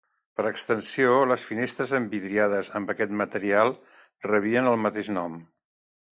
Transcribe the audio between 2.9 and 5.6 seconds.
aquest material rebien el mateix nom.